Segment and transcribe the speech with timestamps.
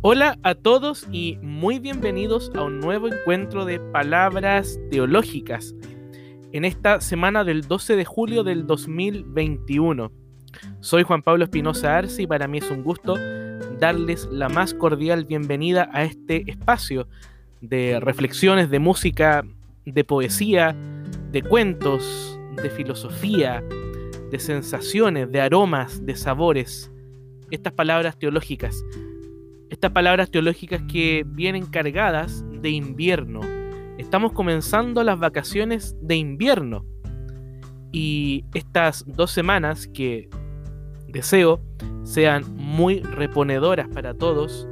[0.00, 5.74] Hola a todos y muy bienvenidos a un nuevo encuentro de palabras teológicas
[6.52, 10.12] en esta semana del 12 de julio del 2021.
[10.78, 13.16] Soy Juan Pablo Espinosa Arce y para mí es un gusto
[13.80, 17.08] darles la más cordial bienvenida a este espacio
[17.60, 19.44] de reflexiones, de música,
[19.84, 20.76] de poesía,
[21.32, 23.64] de cuentos, de filosofía,
[24.30, 26.92] de sensaciones, de aromas, de sabores.
[27.50, 28.84] Estas palabras teológicas.
[29.78, 33.42] Estas palabras teológicas que vienen cargadas de invierno.
[33.96, 36.84] Estamos comenzando las vacaciones de invierno.
[37.92, 40.28] Y estas dos semanas que
[41.06, 41.60] deseo
[42.02, 44.66] sean muy reponedoras para todos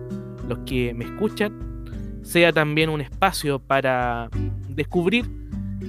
[0.48, 1.84] los que me escuchan,
[2.22, 4.28] sea también un espacio para
[4.68, 5.24] descubrir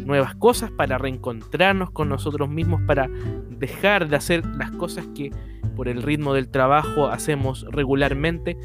[0.05, 3.09] nuevas cosas, para reencontrarnos con nosotros mismos, para
[3.49, 5.31] dejar de hacer las cosas que
[5.75, 8.55] por el ritmo del trabajo hacemos regularmente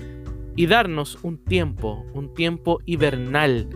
[0.56, 3.68] y darnos un tiempo, un tiempo hibernal,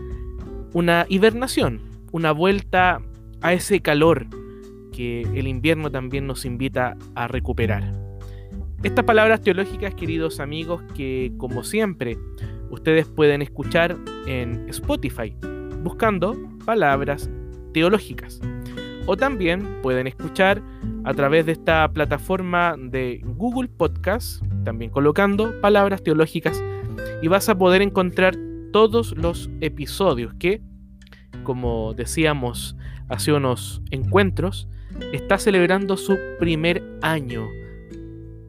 [0.73, 3.01] una hibernación, una vuelta
[3.41, 4.27] a ese calor
[4.91, 7.93] que el invierno también nos invita a recuperar.
[8.83, 12.17] Estas palabras teológicas, queridos amigos, que como siempre
[12.69, 15.35] ustedes pueden escuchar en Spotify,
[15.83, 17.29] buscando palabras
[17.73, 18.39] teológicas.
[19.07, 20.61] O también pueden escuchar
[21.05, 26.61] a través de esta plataforma de Google Podcast, también colocando palabras teológicas,
[27.21, 28.35] y vas a poder encontrar
[28.73, 30.61] todos los episodios que,
[31.43, 32.75] como decíamos
[33.07, 34.67] hace unos encuentros,
[35.13, 37.47] está celebrando su primer año.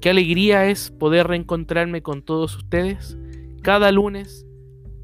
[0.00, 3.16] Qué alegría es poder reencontrarme con todos ustedes
[3.62, 4.44] cada lunes,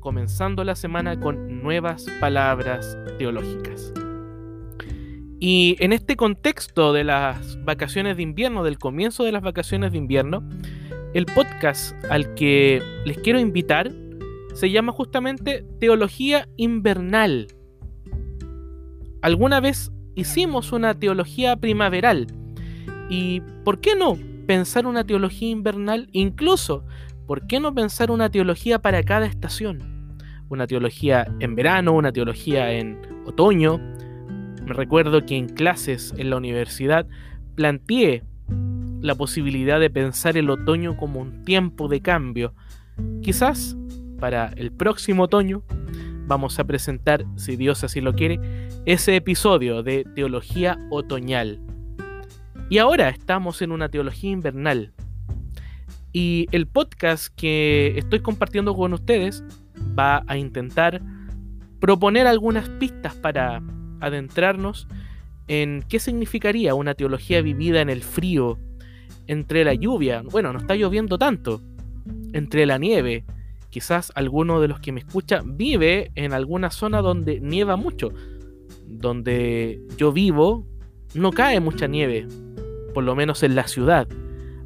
[0.00, 3.92] comenzando la semana con nuevas palabras teológicas.
[5.38, 9.98] Y en este contexto de las vacaciones de invierno, del comienzo de las vacaciones de
[9.98, 10.42] invierno,
[11.14, 13.92] el podcast al que les quiero invitar
[14.52, 17.46] se llama justamente Teología Invernal.
[19.22, 22.27] Alguna vez hicimos una teología primaveral.
[23.08, 26.08] ¿Y por qué no pensar una teología invernal?
[26.12, 26.84] Incluso,
[27.27, 30.18] ¿por qué no pensar una teología para cada estación?
[30.48, 33.80] Una teología en verano, una teología en otoño,
[34.66, 37.06] me recuerdo que en clases en la universidad
[37.55, 38.22] planteé
[39.04, 42.54] la posibilidad de pensar el otoño como un tiempo de cambio.
[43.20, 43.76] Quizás
[44.18, 45.62] para el próximo otoño
[46.26, 48.40] vamos a presentar, si Dios así lo quiere,
[48.86, 51.60] ese episodio de teología otoñal.
[52.70, 54.94] Y ahora estamos en una teología invernal.
[56.14, 59.44] Y el podcast que estoy compartiendo con ustedes
[59.98, 61.02] va a intentar
[61.78, 63.62] proponer algunas pistas para
[64.00, 64.88] adentrarnos
[65.46, 68.58] en qué significaría una teología vivida en el frío,
[69.27, 71.61] entre la lluvia, bueno, no está lloviendo tanto,
[72.33, 73.24] entre la nieve.
[73.70, 78.13] Quizás alguno de los que me escucha vive en alguna zona donde nieva mucho.
[78.86, 80.67] Donde yo vivo
[81.14, 82.27] no cae mucha nieve,
[82.92, 84.08] por lo menos en la ciudad.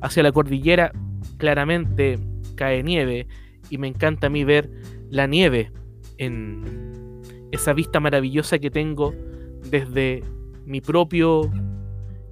[0.00, 0.92] Hacia la cordillera
[1.38, 2.18] claramente
[2.54, 3.26] cae nieve
[3.70, 4.70] y me encanta a mí ver
[5.10, 5.72] la nieve
[6.18, 9.14] en esa vista maravillosa que tengo
[9.70, 10.22] desde
[10.64, 11.50] mi propio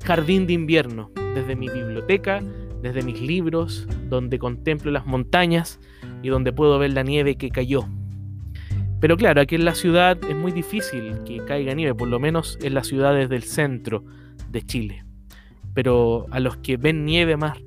[0.04, 2.42] jardín de invierno, desde mi biblioteca,
[2.82, 5.78] desde mis libros, donde contemplo las montañas
[6.22, 7.86] y donde puedo ver la nieve que cayó.
[9.00, 12.58] Pero claro, aquí en la ciudad es muy difícil que caiga nieve, por lo menos
[12.62, 14.02] en las ciudades del centro
[14.50, 15.04] de Chile.
[15.74, 17.58] Pero a los que ven nieve más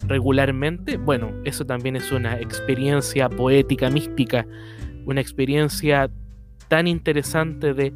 [0.00, 4.46] regularmente, bueno, eso también es una experiencia poética, mística,
[5.04, 6.10] una experiencia
[6.66, 7.92] tan interesante de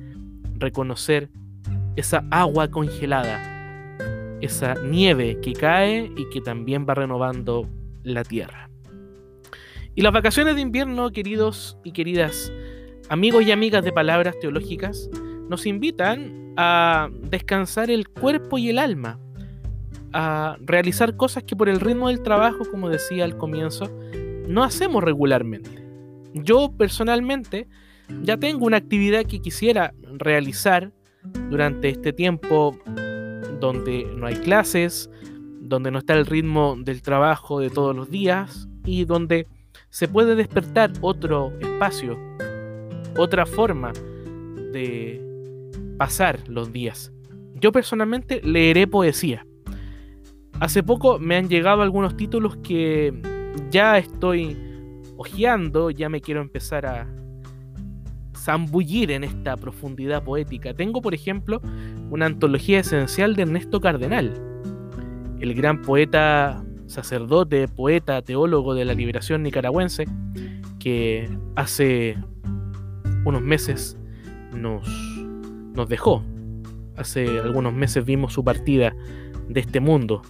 [0.55, 1.31] reconocer
[1.97, 3.50] esa agua congelada,
[4.41, 7.69] esa nieve que cae y que también va renovando
[8.03, 8.71] la tierra.
[9.95, 12.53] Y las vacaciones de invierno, queridos y queridas
[13.09, 15.11] amigos y amigas de palabras teológicas,
[15.49, 19.19] nos invitan a descansar el cuerpo y el alma,
[20.13, 23.91] a realizar cosas que por el ritmo del trabajo, como decía al comienzo,
[24.47, 25.71] no hacemos regularmente.
[26.35, 27.69] Yo personalmente
[28.23, 30.93] ya tengo una actividad que quisiera realizar
[31.49, 32.79] durante este tiempo
[33.61, 35.11] donde no hay clases,
[35.61, 39.47] donde no está el ritmo del trabajo de todos los días y donde
[39.89, 42.19] se puede despertar otro espacio,
[43.17, 43.93] otra forma
[44.73, 45.21] de
[45.99, 47.13] pasar los días.
[47.55, 49.47] Yo personalmente leeré poesía.
[50.61, 53.13] Hace poco me han llegado algunos títulos que
[53.71, 54.57] ya estoy
[55.17, 57.07] hojeando, ya me quiero empezar a,
[58.41, 60.75] zambullir en esta profundidad poética.
[60.75, 61.61] Tengo, por ejemplo,
[62.11, 64.33] una antología esencial de Ernesto Cardenal,
[65.41, 70.07] el gran poeta sacerdote, poeta, teólogo de la liberación nicaragüense,
[70.79, 72.17] que hace
[73.25, 73.97] unos meses
[74.55, 74.89] nos,
[75.75, 76.25] nos dejó.
[76.97, 78.95] Hace algunos meses vimos su partida
[79.49, 80.23] de este mundo.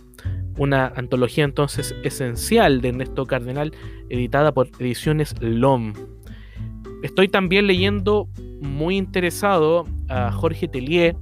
[0.59, 3.73] Una antología entonces esencial de Ernesto Cardenal,
[4.11, 5.95] editada por Ediciones LOM.
[7.03, 8.29] Estoy también leyendo
[8.61, 11.17] muy interesado a Jorge Tellier,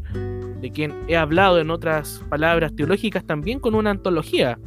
[0.61, 4.59] de quien he hablado en otras palabras teológicas también con una antología,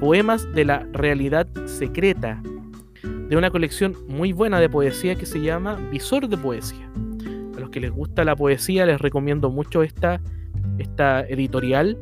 [0.00, 2.42] Poemas de la Realidad Secreta,
[3.28, 6.90] de una colección muy buena de poesía que se llama Visor de Poesía.
[7.56, 10.20] A los que les gusta la poesía les recomiendo mucho esta,
[10.78, 11.96] esta editorial,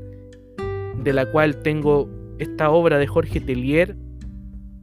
[1.02, 2.08] de la cual tengo
[2.38, 3.96] esta obra de Jorge Tellier,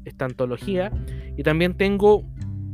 [0.05, 0.91] esta antología,
[1.35, 2.23] y también tengo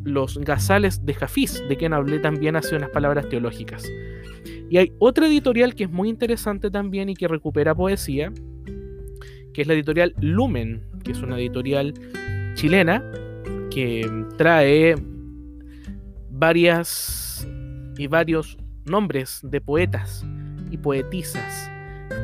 [0.03, 3.83] los gazales de Jafís, de quien hablé también hace unas palabras teológicas.
[4.69, 8.31] Y hay otra editorial que es muy interesante también y que recupera poesía,
[9.53, 11.93] que es la editorial Lumen, que es una editorial
[12.55, 13.03] chilena
[13.69, 14.95] que trae
[16.29, 17.47] varias
[17.97, 20.25] y varios nombres de poetas
[20.69, 21.69] y poetisas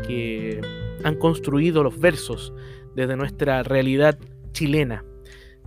[0.05, 0.61] que
[1.03, 2.53] han construido los versos
[2.95, 4.17] desde nuestra realidad
[4.53, 5.03] chilena.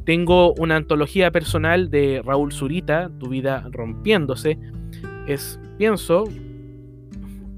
[0.05, 4.59] Tengo una antología personal de Raúl Zurita, Tu vida rompiéndose.
[5.27, 6.25] Es, pienso,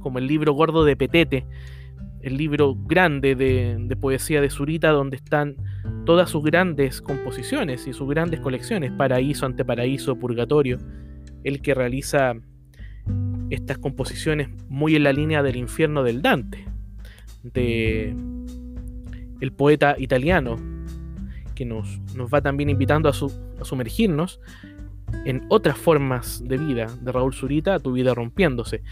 [0.01, 1.47] como el libro gordo de Petete,
[2.21, 5.57] el libro grande de, poesía de Zurita, donde están
[6.05, 10.79] todas sus grandes composiciones y sus grandes colecciones, Paraíso, Anteparaíso, Purgatorio,
[11.45, 12.35] el que realiza
[13.51, 16.65] estas composiciones muy en la línea del infierno del Dante,
[17.43, 18.15] de
[19.41, 20.57] el poeta italiano
[21.55, 24.41] que nos, nos va también invitando a, sumergirnos
[25.25, 28.83] en otras formas de vida de Raúl Zurita, Tu vida rompiéndose.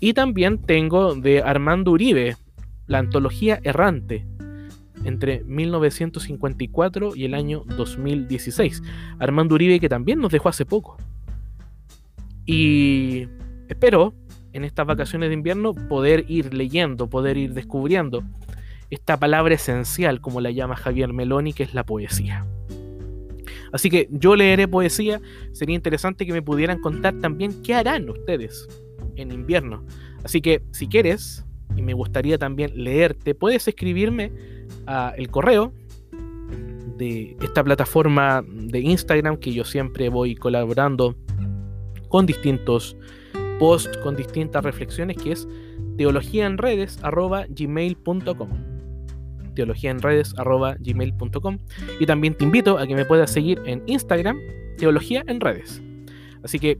[0.00, 2.36] Y también tengo de Armando Uribe,
[2.86, 4.26] la antología errante,
[5.04, 8.82] entre 1954 y el año 2016.
[9.18, 10.96] Armando Uribe que también nos dejó hace poco.
[12.46, 13.26] Y
[13.68, 14.14] espero
[14.52, 18.22] en estas vacaciones de invierno poder ir leyendo, poder ir descubriendo
[18.94, 22.46] esta palabra esencial, como la llama Javier Meloni, que es la poesía.
[23.72, 25.20] Así que yo leeré poesía,
[25.52, 28.68] sería interesante que me pudieran contar también qué harán ustedes
[29.16, 29.84] en invierno.
[30.22, 31.44] Así que si quieres,
[31.76, 34.30] y me gustaría también leerte, puedes escribirme
[34.86, 35.72] a el correo
[36.96, 41.16] de esta plataforma de Instagram que yo siempre voy colaborando
[42.08, 42.96] con distintos
[43.58, 45.48] posts, con distintas reflexiones, que es
[45.96, 48.73] teologiaenredes.gmail.com
[49.54, 51.58] teologiaenredes.gmail.com
[52.00, 54.38] y también te invito a que me puedas seguir en Instagram,
[54.78, 55.82] Teología en Redes.
[56.42, 56.78] Así que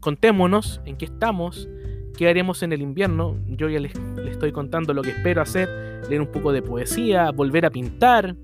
[0.00, 1.68] contémonos en qué estamos,
[2.16, 3.36] qué haremos en el invierno.
[3.48, 3.92] Yo ya les
[4.30, 5.68] estoy contando lo que espero hacer,
[6.08, 8.36] leer un poco de poesía, volver a pintar,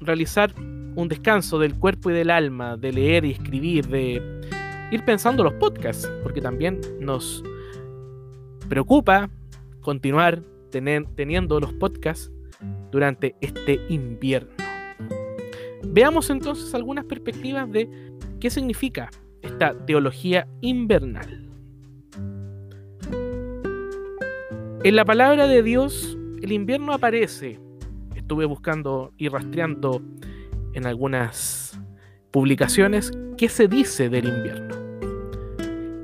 [0.00, 4.22] realizar un descanso del cuerpo y del alma, de leer y escribir, de
[4.90, 7.42] ir pensando los podcasts, porque también nos
[8.68, 9.30] preocupa
[9.80, 12.30] continuar teniendo los podcasts
[12.90, 14.52] durante este invierno.
[15.84, 17.88] Veamos entonces algunas perspectivas de
[18.40, 19.10] qué significa
[19.42, 21.48] esta teología invernal.
[24.84, 27.58] En la palabra de Dios, el invierno aparece.
[28.14, 30.02] Estuve buscando y rastreando
[30.74, 31.78] en algunas
[32.30, 34.76] publicaciones qué se dice del invierno.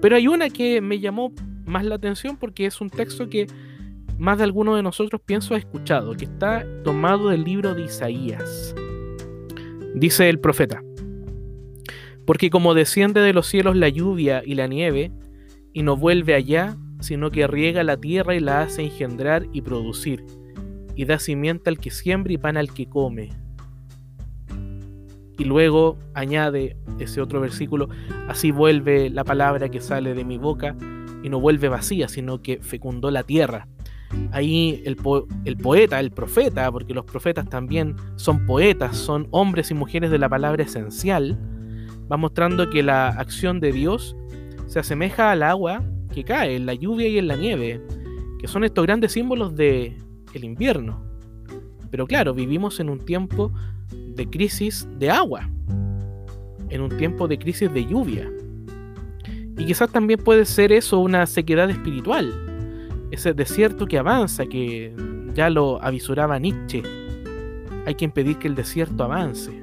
[0.00, 1.32] Pero hay una que me llamó
[1.64, 3.46] más la atención porque es un texto que
[4.18, 8.74] más de alguno de nosotros pienso ha escuchado, que está tomado del libro de Isaías.
[9.94, 10.82] Dice el profeta,
[12.26, 15.12] porque como desciende de los cielos la lluvia y la nieve,
[15.72, 20.24] y no vuelve allá, sino que riega la tierra y la hace engendrar y producir,
[20.94, 23.30] y da simiente al que siembra y pan al que come.
[25.36, 27.88] Y luego añade ese otro versículo,
[28.28, 30.76] así vuelve la palabra que sale de mi boca,
[31.22, 33.66] y no vuelve vacía, sino que fecundó la tierra
[34.32, 40.10] ahí el, poeta, el profeta, porque los profetas también son poetas, son hombres y mujeres
[40.10, 41.38] de la palabra esencial,
[42.10, 44.16] va mostrando que la acción de Dios
[44.66, 47.80] se asemeja al agua que cae, en la lluvia y en la nieve,
[48.40, 49.96] que son estos grandes símbolos de
[50.32, 51.02] el invierno.
[51.90, 53.52] Pero claro, vivimos en un tiempo
[53.90, 55.48] de crisis de agua,
[56.68, 58.30] en un tiempo de crisis de lluvia.
[59.56, 62.43] Y quizás también puede ser eso una sequedad espiritual
[63.14, 64.94] ese desierto que avanza, que
[65.34, 66.82] ya lo avisoraba Nietzsche.
[67.86, 69.62] Hay que impedir que el desierto avance,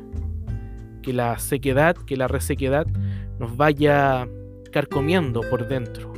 [1.01, 2.87] que la sequedad, que la resequedad
[3.39, 4.27] nos vaya
[4.71, 6.13] carcomiendo por dentro.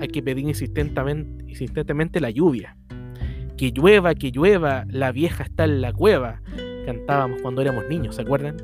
[0.00, 2.76] Hay que pedir insistentemente, insistentemente la lluvia,
[3.56, 6.40] que llueva, que llueva, la vieja está en la cueva.
[6.86, 8.56] Cantábamos cuando éramos niños, ¿se acuerdan?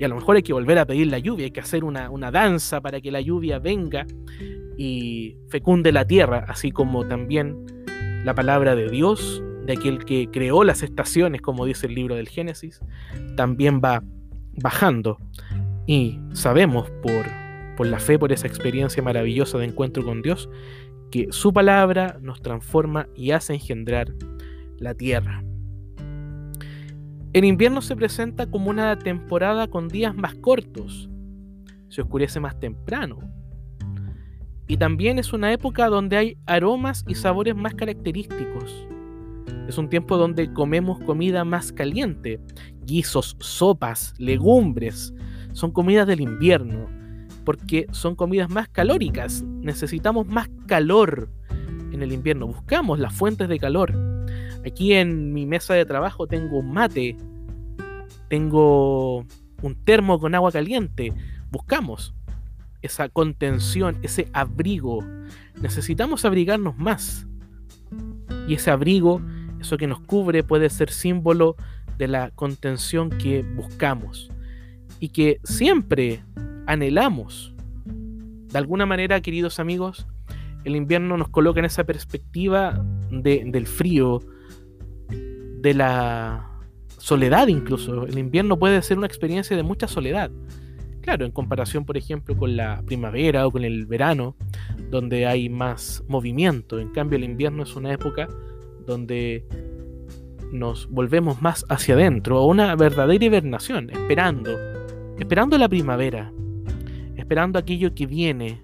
[0.00, 2.10] Y a lo mejor hay que volver a pedir la lluvia, hay que hacer una,
[2.10, 4.06] una danza para que la lluvia venga
[4.76, 7.56] y fecunde la tierra, así como también
[8.24, 12.28] la palabra de Dios, de aquel que creó las estaciones, como dice el libro del
[12.28, 12.80] Génesis,
[13.36, 14.02] también va
[14.62, 15.18] bajando.
[15.86, 17.26] Y sabemos por,
[17.76, 20.48] por la fe, por esa experiencia maravillosa de encuentro con Dios,
[21.10, 24.12] que su palabra nos transforma y hace engendrar
[24.78, 25.44] la tierra.
[27.32, 31.10] El invierno se presenta como una temporada con días más cortos,
[31.88, 33.18] se oscurece más temprano,
[34.66, 38.86] y también es una época donde hay aromas y sabores más característicos.
[39.68, 42.40] Es un tiempo donde comemos comida más caliente,
[42.84, 45.14] guisos, sopas, legumbres,
[45.52, 46.86] son comidas del invierno,
[47.44, 51.28] porque son comidas más calóricas, necesitamos más calor
[51.92, 53.94] en el invierno, buscamos las fuentes de calor.
[54.66, 57.16] Aquí en mi mesa de trabajo tengo un mate,
[58.28, 59.24] tengo
[59.62, 61.12] un termo con agua caliente,
[61.50, 62.14] buscamos
[62.84, 65.02] esa contención, ese abrigo.
[65.60, 67.26] Necesitamos abrigarnos más.
[68.46, 69.22] Y ese abrigo,
[69.58, 71.56] eso que nos cubre, puede ser símbolo
[71.96, 74.30] de la contención que buscamos
[75.00, 76.22] y que siempre
[76.66, 77.54] anhelamos.
[77.86, 80.06] De alguna manera, queridos amigos,
[80.64, 84.20] el invierno nos coloca en esa perspectiva del frío,
[85.08, 86.50] de la
[86.98, 88.06] soledad incluso.
[88.06, 90.30] El invierno puede ser una experiencia de mucha soledad.
[91.04, 94.36] Claro, en comparación, por ejemplo, con la primavera o con el verano,
[94.90, 96.78] donde hay más movimiento.
[96.78, 98.26] En cambio, el invierno es una época
[98.86, 99.44] donde
[100.50, 104.56] nos volvemos más hacia adentro, a una verdadera hibernación, esperando,
[105.18, 106.32] esperando la primavera,
[107.16, 108.62] esperando aquello que viene.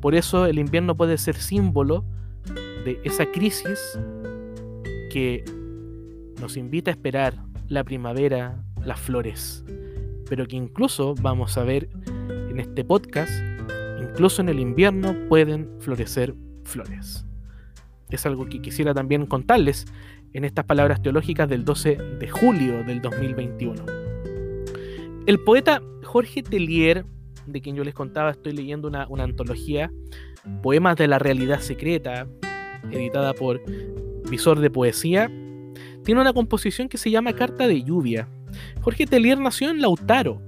[0.00, 2.06] Por eso el invierno puede ser símbolo
[2.86, 3.98] de esa crisis
[5.10, 5.44] que
[6.40, 7.34] nos invita a esperar
[7.68, 9.62] la primavera, las flores
[10.32, 11.90] pero que incluso vamos a ver
[12.48, 13.30] en este podcast,
[14.00, 16.34] incluso en el invierno pueden florecer
[16.64, 17.26] flores.
[18.08, 19.84] Es algo que quisiera también contarles
[20.32, 23.84] en estas palabras teológicas del 12 de julio del 2021.
[25.26, 27.04] El poeta Jorge Tellier,
[27.46, 29.92] de quien yo les contaba, estoy leyendo una, una antología,
[30.62, 32.26] Poemas de la Realidad Secreta,
[32.90, 33.60] editada por
[34.30, 35.30] Visor de Poesía,
[36.06, 38.30] tiene una composición que se llama Carta de Lluvia,
[38.80, 40.40] Jorge Telier nació en Lautaro,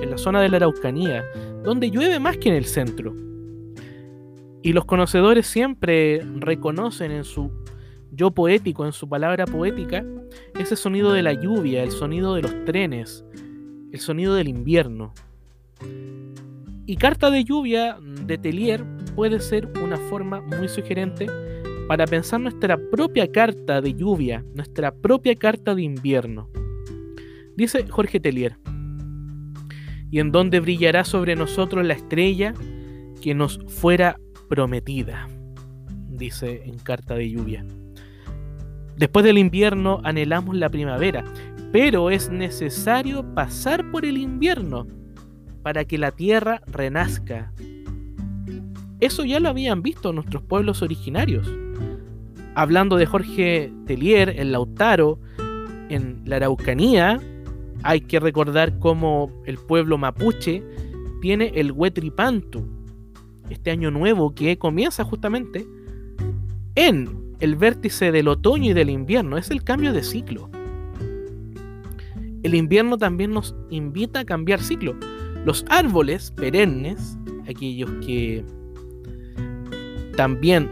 [0.00, 1.24] en la zona de la Araucanía,
[1.62, 3.14] donde llueve más que en el centro.
[4.62, 7.50] Y los conocedores siempre reconocen en su
[8.12, 10.04] yo poético, en su palabra poética,
[10.58, 13.24] ese sonido de la lluvia, el sonido de los trenes,
[13.92, 15.12] el sonido del invierno.
[16.86, 21.26] Y Carta de Lluvia de Telier puede ser una forma muy sugerente
[21.88, 26.48] para pensar nuestra propia carta de lluvia, nuestra propia carta de invierno.
[27.56, 28.58] Dice Jorge Tellier,
[30.10, 32.54] y en donde brillará sobre nosotros la estrella
[33.22, 34.18] que nos fuera
[34.48, 35.28] prometida,
[36.08, 37.64] dice en Carta de Lluvia.
[38.96, 41.24] Después del invierno anhelamos la primavera,
[41.72, 44.86] pero es necesario pasar por el invierno
[45.62, 47.52] para que la tierra renazca.
[49.00, 51.50] Eso ya lo habían visto nuestros pueblos originarios.
[52.54, 55.18] Hablando de Jorge Tellier, en Lautaro,
[55.88, 57.18] en la Araucanía,
[57.82, 60.62] hay que recordar cómo el pueblo mapuche
[61.20, 62.64] tiene el Huetripantu,
[63.50, 65.66] este año nuevo que comienza justamente
[66.74, 70.48] en el vértice del otoño y del invierno, es el cambio de ciclo.
[72.42, 74.96] El invierno también nos invita a cambiar ciclo.
[75.44, 78.44] Los árboles perennes, aquellos que
[80.16, 80.68] también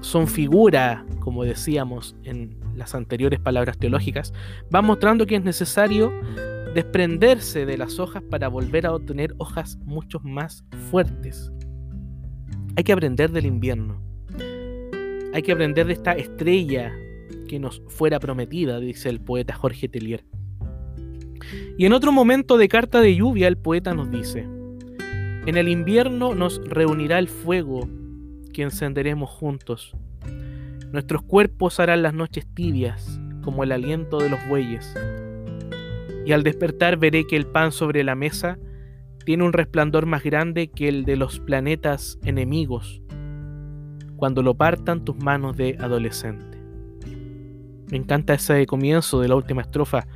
[0.00, 4.32] son figura, como decíamos en las anteriores palabras teológicas,
[4.74, 6.12] va mostrando que es necesario
[6.74, 11.50] desprenderse de las hojas para volver a obtener hojas mucho más fuertes.
[12.76, 14.02] Hay que aprender del invierno.
[15.32, 16.92] Hay que aprender de esta estrella
[17.48, 20.24] que nos fuera prometida, dice el poeta Jorge Tellier.
[21.78, 24.40] Y en otro momento de carta de lluvia, el poeta nos dice,
[25.46, 27.88] en el invierno nos reunirá el fuego
[28.52, 29.94] que encenderemos juntos
[30.92, 34.94] Nuestros cuerpos harán las noches tibias, como el aliento de los bueyes.
[36.24, 38.58] Y al despertar veré que el pan sobre la mesa
[39.24, 43.02] tiene un resplandor más grande que el de los planetas enemigos,
[44.16, 46.58] cuando lo partan tus manos de adolescente.
[47.90, 50.06] Me encanta ese comienzo de la última estrofa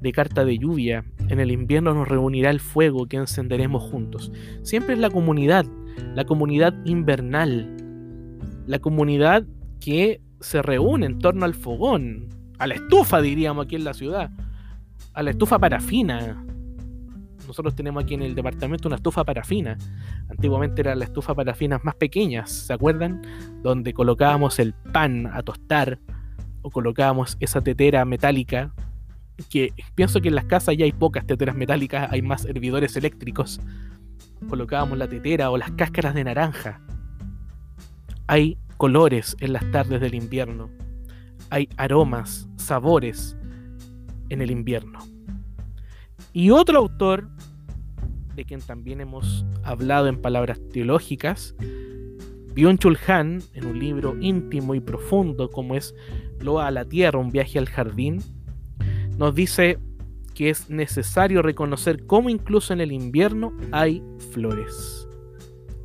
[0.00, 1.04] de Carta de Lluvia.
[1.28, 4.30] En el invierno nos reunirá el fuego que encenderemos juntos.
[4.62, 5.64] Siempre es la comunidad,
[6.14, 7.76] la comunidad invernal,
[8.66, 9.46] la comunidad
[9.84, 14.30] que se reúne en torno al fogón, a la estufa, diríamos aquí en la ciudad,
[15.12, 16.42] a la estufa parafina.
[17.46, 19.76] Nosotros tenemos aquí en el departamento una estufa parafina.
[20.30, 23.20] Antiguamente eran las estufas parafinas más pequeñas, ¿se acuerdan?
[23.62, 25.98] Donde colocábamos el pan a tostar
[26.62, 28.72] o colocábamos esa tetera metálica.
[29.50, 33.60] Que pienso que en las casas ya hay pocas teteras metálicas, hay más hervidores eléctricos.
[34.48, 36.80] Colocábamos la tetera o las cáscaras de naranja.
[38.26, 40.70] Hay colores en las tardes del invierno.
[41.50, 43.36] Hay aromas, sabores
[44.28, 44.98] en el invierno.
[46.32, 47.28] Y otro autor,
[48.34, 51.54] de quien también hemos hablado en palabras teológicas,
[52.54, 55.94] Byung-Chul Han, en un libro íntimo y profundo como es
[56.40, 58.18] Loa a la Tierra, un viaje al jardín,
[59.18, 59.78] nos dice
[60.34, 64.02] que es necesario reconocer cómo incluso en el invierno hay
[64.32, 65.08] flores.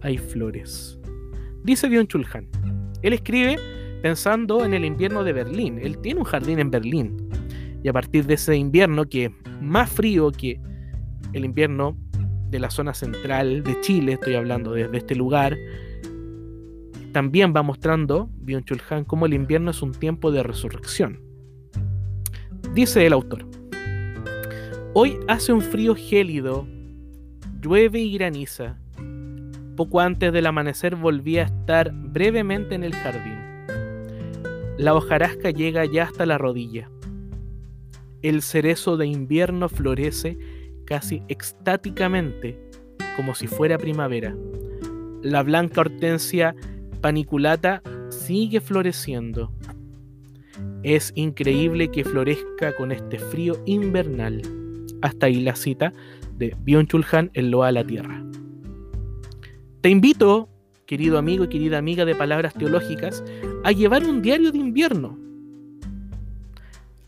[0.02, 1.00] Hay flores.
[1.64, 2.79] Dice Byung-Chul Han.
[3.02, 3.58] Él escribe
[4.02, 5.80] pensando en el invierno de Berlín.
[5.82, 7.30] Él tiene un jardín en Berlín.
[7.84, 10.60] Y a partir de ese invierno, que es más frío que
[11.34, 11.98] el invierno
[12.50, 15.56] de la zona central de Chile, estoy hablando desde este lugar,
[17.12, 21.22] también va mostrando Byung-Chul Han cómo el invierno es un tiempo de resurrección.
[22.74, 23.46] Dice el autor:
[24.94, 26.68] Hoy hace un frío gélido,
[27.62, 28.78] llueve y graniza.
[29.80, 33.40] Poco antes del amanecer volví a estar brevemente en el jardín.
[34.78, 36.92] La hojarasca llega ya hasta la rodilla.
[38.22, 40.38] El cerezo de invierno florece
[40.86, 42.60] casi extáticamente,
[43.16, 44.36] como si fuera primavera.
[45.22, 46.58] La blanca hortensia
[47.00, 49.54] paniculata sigue floreciendo.
[50.84, 54.42] Es increíble que florezca con este frío invernal.
[55.02, 55.94] Hasta ahí la cita
[56.36, 58.26] de Byung-Chul Han en Loa a la Tierra.
[59.82, 60.50] Te invito,
[60.86, 63.24] querido amigo y querida amiga de Palabras Teológicas,
[63.64, 65.18] a llevar un diario de invierno.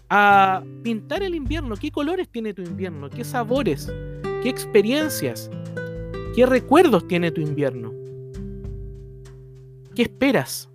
[0.10, 1.76] A pintar el invierno.
[1.76, 3.10] ¿Qué colores tiene tu invierno?
[3.10, 3.92] ¿Qué sabores?
[4.42, 5.52] ¿Qué experiencias?
[6.34, 7.92] ¿Qué recuerdos tiene tu invierno?
[9.94, 10.70] ¿Qué esperas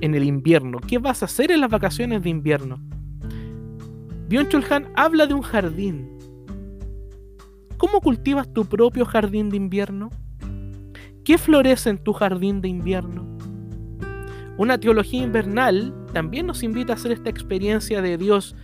[0.00, 0.78] en el invierno?
[0.78, 2.78] ¿Qué vas a hacer en las vacaciones de invierno?
[4.28, 6.08] Byung-Chul Han habla de un jardín.
[7.78, 10.10] ¿Cómo cultivas tu propio jardín de invierno?
[11.26, 13.26] ¿Qué florece en tu jardín de invierno?
[14.58, 18.54] Una teología invernal también nos invita a hacer esta experiencia de Dios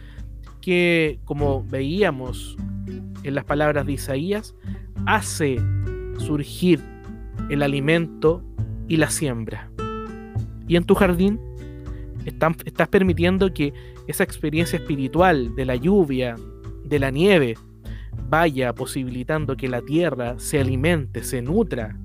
[0.61, 2.57] que, como veíamos
[3.25, 4.55] en las palabras de Isaías,
[5.07, 5.57] hace
[6.18, 6.81] surgir
[7.51, 8.44] el alimento
[8.87, 9.68] y la siembra.
[10.68, 11.40] Y en tu jardín
[12.25, 13.75] estás permitiendo que
[14.07, 16.37] esa experiencia espiritual de la lluvia,
[16.85, 17.57] de la nieve,
[18.29, 21.98] vaya posibilitando que la tierra se alimente, se nutra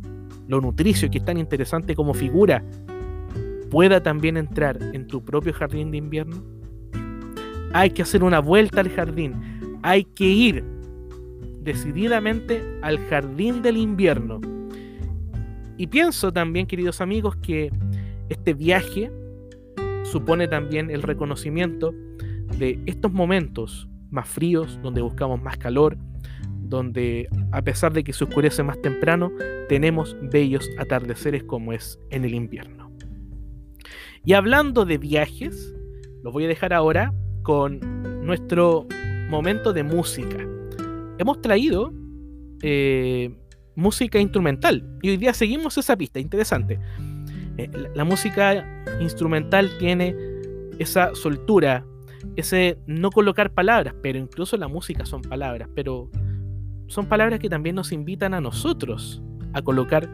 [0.47, 2.63] lo nutricio que es tan interesante como figura,
[3.69, 6.43] pueda también entrar en tu propio jardín de invierno?
[7.73, 9.35] Hay que hacer una vuelta al jardín.
[9.83, 10.63] Hay que ir
[11.61, 14.39] decididamente al jardín del invierno.
[15.77, 17.71] Y pienso también, queridos amigos, que
[18.29, 19.11] este viaje
[20.03, 21.93] supone también el reconocimiento
[22.57, 25.97] de estos momentos más fríos, donde buscamos más calor,
[26.69, 29.31] donde a pesar de que se oscurece más temprano,
[29.69, 32.91] tenemos bellos atardeceres como es en el invierno.
[34.23, 35.73] Y hablando de viajes,
[36.23, 37.79] los voy a dejar ahora con
[38.25, 38.85] nuestro
[39.29, 40.45] momento de música.
[41.17, 41.93] Hemos traído
[42.61, 43.33] eh,
[43.75, 46.79] música instrumental y hoy día seguimos esa pista, interesante.
[47.57, 48.65] Eh, la música
[48.99, 50.15] instrumental tiene
[50.79, 51.85] esa soltura,
[52.35, 56.09] ese no colocar palabras, pero incluso la música son palabras, pero
[56.87, 59.21] son palabras que también nos invitan a nosotros
[59.53, 60.09] a colocar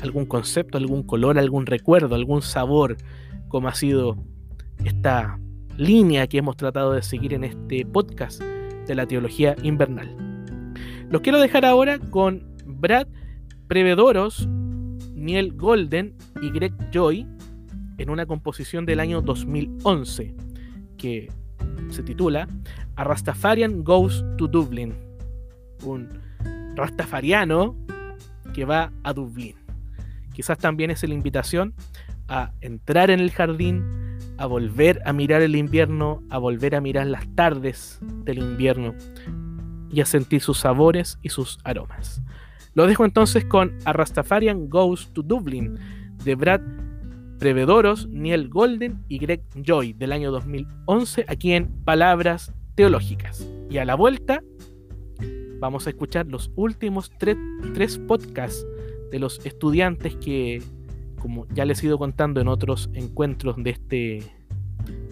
[0.00, 2.96] algún concepto, algún color, algún recuerdo, algún sabor,
[3.48, 4.16] como ha sido
[4.84, 5.38] esta
[5.76, 10.14] línea que hemos tratado de seguir en este podcast de la teología invernal.
[11.10, 13.06] Los quiero dejar ahora con Brad
[13.68, 14.48] Prevedoros,
[15.14, 17.26] Neil Golden y Greg Joy
[17.98, 20.34] en una composición del año 2011
[20.98, 21.30] que
[21.88, 22.48] se titula
[22.96, 24.94] A Rastafarian Goes to Dublin
[25.92, 26.08] un
[26.74, 27.76] rastafariano
[28.52, 29.56] que va a Dublín.
[30.32, 31.74] Quizás también es la invitación
[32.28, 37.06] a entrar en el jardín, a volver a mirar el invierno, a volver a mirar
[37.06, 38.94] las tardes del invierno
[39.90, 42.22] y a sentir sus sabores y sus aromas.
[42.74, 45.78] Lo dejo entonces con A Rastafarian Goes to Dublin
[46.24, 46.60] de Brad
[47.38, 53.48] Prevedoros, Neil Golden y Greg Joy del año 2011 aquí en Palabras Teológicas.
[53.70, 54.40] Y a la vuelta
[55.60, 58.66] vamos a escuchar los últimos tres, podcasts
[59.10, 60.62] de los estudiantes que
[61.20, 64.22] como ya les he ido contando en otros encuentros de este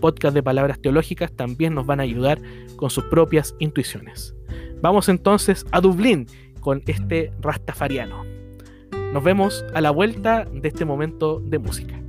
[0.00, 2.38] podcast de palabras teológicas, también nos van a ayudar
[2.76, 4.34] con sus propias intuiciones.
[4.82, 6.26] Vamos entonces a Dublín
[6.60, 8.24] con este rastafariano.
[9.12, 12.01] Nos vemos a la vuelta de este momento de música.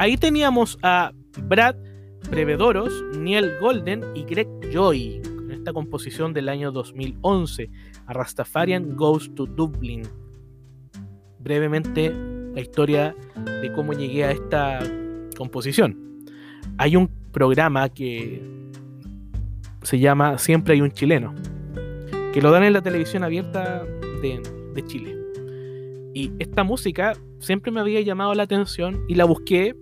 [0.00, 1.76] Ahí teníamos a Brad
[2.30, 7.68] Prevedoros, Neil Golden y Greg Joy con esta composición del año 2011,
[8.06, 10.04] a Rastafarian Goes to Dublin.
[11.38, 12.14] Brevemente
[12.54, 13.14] la historia
[13.60, 14.78] de cómo llegué a esta
[15.36, 16.24] composición.
[16.78, 18.42] Hay un programa que
[19.82, 21.34] se llama Siempre hay un chileno,
[22.32, 25.14] que lo dan en la televisión abierta de Chile.
[26.14, 29.76] Y esta música siempre me había llamado la atención y la busqué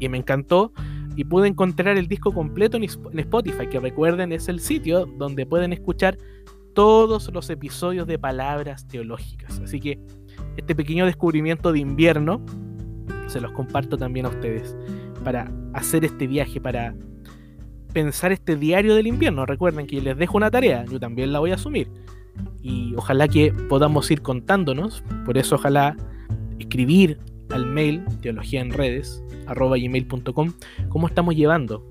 [0.00, 0.72] y me encantó
[1.16, 5.72] y pude encontrar el disco completo en Spotify, que recuerden es el sitio donde pueden
[5.72, 6.18] escuchar
[6.74, 9.60] todos los episodios de palabras teológicas.
[9.60, 10.00] Así que
[10.56, 12.44] este pequeño descubrimiento de invierno
[13.28, 14.76] se los comparto también a ustedes
[15.24, 16.94] para hacer este viaje, para
[17.92, 19.46] pensar este diario del invierno.
[19.46, 21.88] Recuerden que les dejo una tarea, yo también la voy a asumir.
[22.60, 25.96] Y ojalá que podamos ir contándonos, por eso ojalá
[26.58, 27.18] escribir
[27.50, 30.52] al mail teología en redes gmail.com
[30.88, 31.84] cómo estamos llevando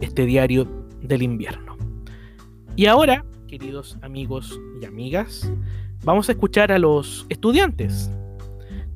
[0.00, 0.66] este diario
[1.02, 1.76] del invierno.
[2.76, 5.50] Y ahora, queridos amigos y amigas,
[6.04, 8.10] vamos a escuchar a los estudiantes.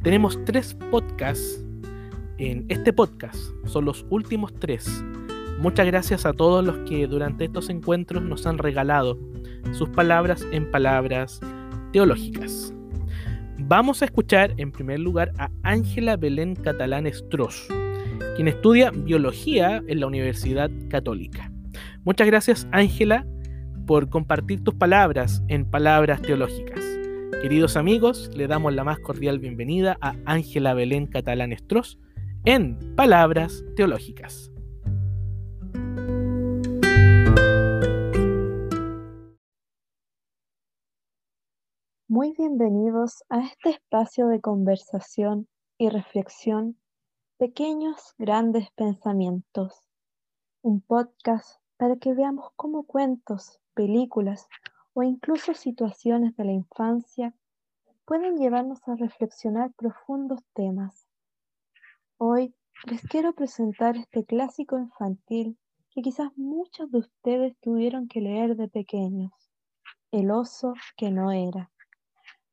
[0.03, 1.64] Tenemos tres podcasts
[2.38, 5.05] en este podcast, son los últimos tres.
[5.59, 9.18] Muchas gracias a todos los que durante estos encuentros nos han regalado
[9.73, 11.40] sus palabras en palabras
[11.92, 12.73] teológicas.
[13.71, 17.69] Vamos a escuchar en primer lugar a Ángela Belén Catalán Estros,
[18.35, 21.53] quien estudia biología en la Universidad Católica.
[22.03, 23.25] Muchas gracias Ángela
[23.87, 26.85] por compartir tus palabras en palabras teológicas.
[27.43, 31.97] Queridos amigos, le damos la más cordial bienvenida a Ángela Belén Catalán Estros
[32.45, 34.50] en Palabras Teológicas.
[42.12, 45.46] Muy bienvenidos a este espacio de conversación
[45.79, 46.77] y reflexión,
[47.38, 49.85] Pequeños Grandes Pensamientos,
[50.61, 54.49] un podcast para que veamos cómo cuentos, películas
[54.92, 57.33] o incluso situaciones de la infancia
[58.05, 61.07] pueden llevarnos a reflexionar profundos temas.
[62.16, 62.57] Hoy
[62.90, 65.57] les quiero presentar este clásico infantil
[65.90, 69.31] que quizás muchos de ustedes tuvieron que leer de pequeños,
[70.11, 71.70] El oso que no era.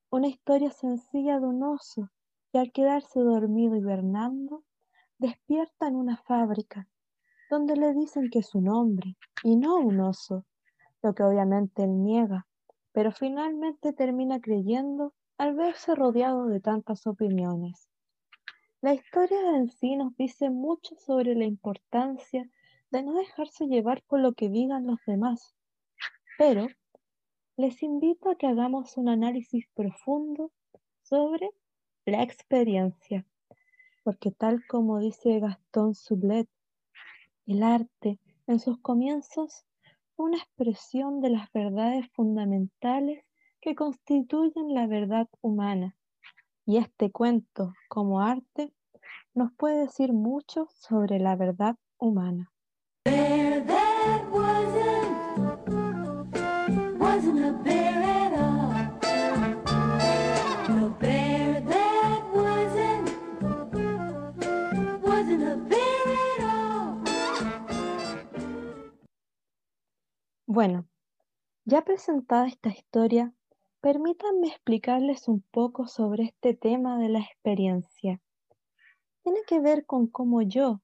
[0.10, 2.10] Una historia sencilla de un oso
[2.54, 4.64] que al quedarse dormido hibernando,
[5.18, 6.88] despierta en una fábrica
[7.50, 10.46] donde le dicen que es un hombre y no un oso,
[11.04, 12.48] lo que obviamente él niega,
[12.94, 17.90] pero finalmente termina creyendo al verse rodeado de tantas opiniones.
[18.80, 22.50] La historia en sí dice mucho sobre la importancia
[22.92, 25.54] de no dejarse llevar por lo que digan los demás,
[26.38, 26.68] pero
[27.58, 30.52] les invito a que hagamos un análisis profundo
[31.02, 31.50] sobre
[32.06, 33.26] la experiencia,
[34.04, 36.48] porque tal como dice Gastón Sublet,
[37.48, 39.66] el arte en sus comienzos
[40.16, 43.26] fue una expresión de las verdades fundamentales
[43.60, 45.98] que constituyen la verdad humana.
[46.64, 48.72] Y este cuento, como arte,
[49.34, 52.52] nos puede decir mucho sobre la verdad humana.
[70.60, 70.88] Bueno,
[71.66, 73.32] ya presentada esta historia,
[73.80, 78.20] permítanme explicarles un poco sobre este tema de la experiencia.
[79.22, 80.82] Tiene que ver con cómo yo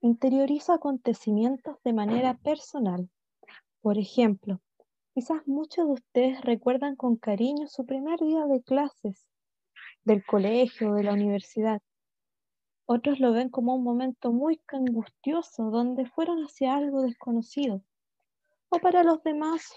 [0.00, 3.10] interiorizo acontecimientos de manera personal.
[3.80, 4.60] Por ejemplo,
[5.12, 9.26] quizás muchos de ustedes recuerdan con cariño su primer día de clases,
[10.04, 11.82] del colegio, de la universidad.
[12.86, 17.82] Otros lo ven como un momento muy angustioso donde fueron hacia algo desconocido
[18.70, 19.72] o para los demás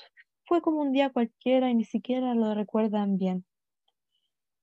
[0.46, 3.46] fue como un día cualquiera y ni siquiera lo recuerdan bien.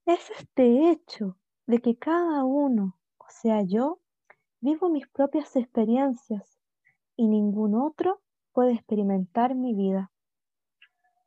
[0.07, 1.37] Es este hecho
[1.67, 4.01] de que cada uno, o sea yo,
[4.61, 6.59] vivo mis propias experiencias
[7.17, 8.21] y ningún otro
[8.53, 10.11] puede experimentar mi vida.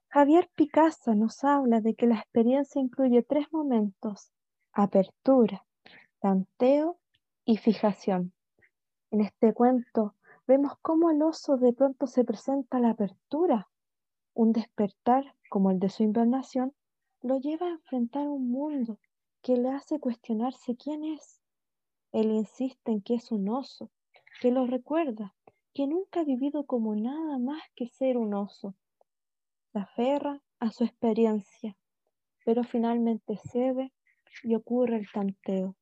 [0.09, 4.31] Javier Picasso nos habla de que la experiencia incluye tres momentos,
[4.73, 5.65] apertura,
[6.19, 6.99] tanteo
[7.45, 8.33] y fijación.
[9.09, 10.15] En este cuento
[10.51, 13.69] vemos cómo el oso de pronto se presenta la apertura.
[14.33, 16.73] Un despertar, como el de su invernación,
[17.21, 18.99] lo lleva a enfrentar un mundo
[19.41, 21.41] que le hace cuestionarse quién es.
[22.11, 23.91] Él insiste en que es un oso,
[24.41, 25.33] que lo recuerda,
[25.73, 28.75] que nunca ha vivido como nada más que ser un oso.
[29.71, 31.77] Se aferra a su experiencia,
[32.43, 33.93] pero finalmente cede
[34.43, 35.77] y ocurre el tanteo.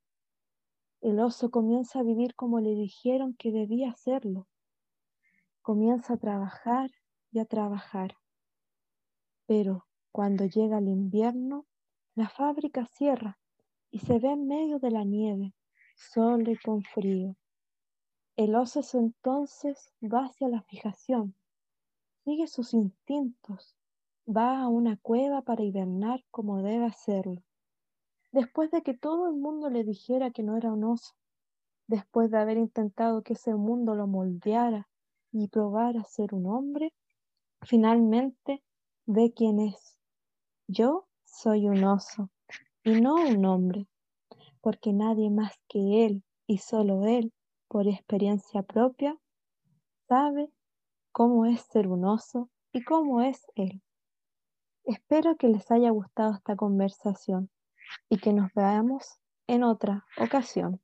[1.02, 4.49] El oso comienza a vivir como le dijeron que debía hacerlo,
[5.62, 6.92] comienza a trabajar
[7.32, 8.16] y a trabajar.
[9.46, 11.66] Pero cuando llega el invierno,
[12.16, 13.40] la fábrica cierra
[13.92, 15.54] y se ve en medio de la nieve,
[15.96, 17.36] solo y con frío.
[18.36, 21.36] El oso entonces va hacia la fijación,
[22.24, 23.76] sigue sus instintos,
[24.28, 27.44] va a una cueva para hibernar como debe hacerlo.
[28.32, 31.16] Después de que todo el mundo le dijera que no era un oso,
[31.88, 34.88] después de haber intentado que ese mundo lo moldeara
[35.32, 36.94] y probara ser un hombre,
[37.62, 38.64] finalmente
[39.06, 39.98] ve quién es.
[40.68, 42.30] Yo soy un oso
[42.84, 43.88] y no un hombre,
[44.62, 47.34] porque nadie más que él y solo él,
[47.68, 49.18] por experiencia propia,
[50.08, 50.50] sabe
[51.12, 53.82] cómo es ser un oso y cómo es él.
[54.84, 57.50] Espero que les haya gustado esta conversación
[58.10, 60.82] y que nos veamos en otra ocasión.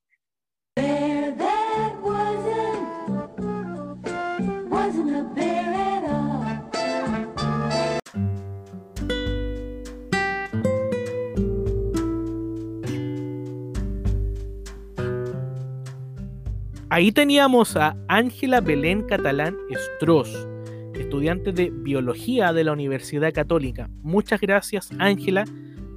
[16.90, 20.48] Ahí teníamos a Ángela Belén Catalán Estros,
[20.94, 23.90] estudiante de biología de la Universidad Católica.
[24.04, 25.46] Muchas gracias, Ángela,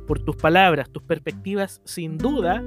[0.07, 2.62] por tus palabras, tus perspectivas, sin duda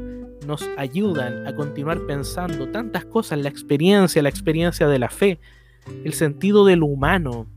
[0.46, 5.40] nos ayudan a continuar pensando tantas cosas, la experiencia, la experiencia de la fe,
[6.04, 7.48] el sentido de lo humano,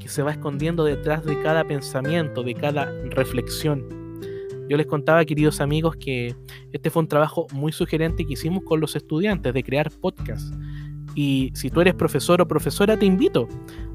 [0.00, 4.07] que se va escondiendo detrás de cada pensamiento, de cada reflexión.
[4.68, 6.36] Yo les contaba, queridos amigos, que
[6.72, 10.52] este fue un trabajo muy sugerente que hicimos con los estudiantes de crear podcasts.
[11.14, 13.48] Y si tú eres profesor o profesora, te invito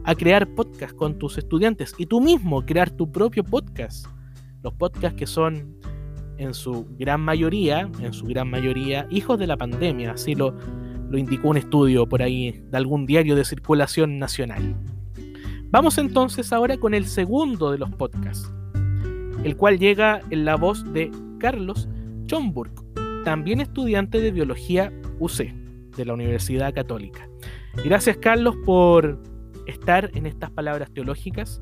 [0.03, 4.07] a crear podcasts con tus estudiantes y tú mismo crear tu propio podcast.
[4.63, 5.77] Los podcasts que son
[6.37, 10.55] en su gran mayoría, en su gran mayoría, hijos de la pandemia, así lo,
[11.09, 14.75] lo indicó un estudio por ahí de algún diario de circulación nacional.
[15.69, 18.51] Vamos entonces ahora con el segundo de los podcasts
[19.43, 21.87] el cual llega en la voz de Carlos
[22.25, 22.71] Schomburg,
[23.23, 25.51] también estudiante de biología UC
[25.95, 27.27] de la Universidad Católica.
[27.83, 29.19] Gracias Carlos por
[29.67, 31.61] estar en estas palabras teológicas.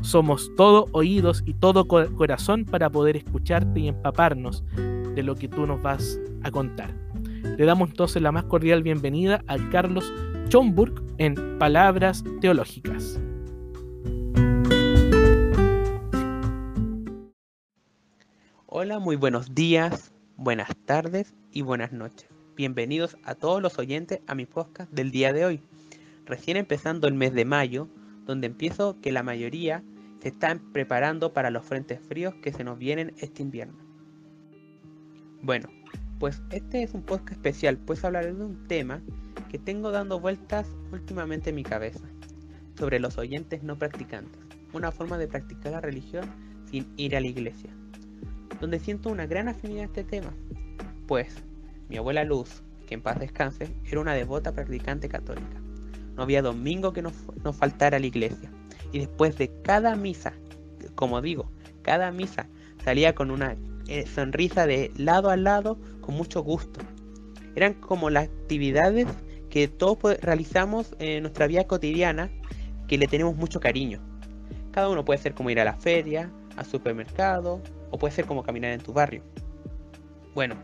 [0.00, 5.66] Somos todo oídos y todo corazón para poder escucharte y empaparnos de lo que tú
[5.66, 6.94] nos vas a contar.
[7.56, 10.12] Le damos entonces la más cordial bienvenida a Carlos
[10.48, 13.20] Schomburg en Palabras Teológicas.
[18.76, 22.28] Hola, muy buenos días, buenas tardes y buenas noches.
[22.56, 25.60] Bienvenidos a todos los oyentes a mi podcast del día de hoy.
[26.26, 27.88] Recién empezando el mes de mayo,
[28.26, 29.84] donde empiezo que la mayoría
[30.18, 33.78] se están preparando para los frentes fríos que se nos vienen este invierno.
[35.40, 35.68] Bueno,
[36.18, 39.00] pues este es un podcast especial, pues hablaré de un tema
[39.52, 42.04] que tengo dando vueltas últimamente en mi cabeza,
[42.76, 44.40] sobre los oyentes no practicantes,
[44.72, 46.24] una forma de practicar la religión
[46.68, 47.70] sin ir a la iglesia
[48.64, 50.32] donde siento una gran afinidad a este tema,
[51.06, 51.34] pues
[51.90, 55.60] mi abuela Luz, que en paz descanse, era una devota practicante católica.
[56.16, 57.12] No había domingo que nos,
[57.58, 58.50] faltara a la iglesia.
[58.90, 60.32] Y después de cada misa,
[60.94, 61.50] como digo,
[61.82, 62.46] cada misa
[62.82, 63.54] salía con una
[63.86, 66.80] eh, sonrisa de lado a lado con mucho gusto.
[67.56, 69.06] Eran como las actividades
[69.50, 72.30] que todos realizamos en nuestra vida cotidiana
[72.88, 74.00] que le tenemos mucho cariño.
[74.72, 77.60] Cada uno puede ser como ir a la feria, al supermercado,
[77.94, 79.22] o puede ser como caminar en tu barrio.
[80.34, 80.56] Bueno,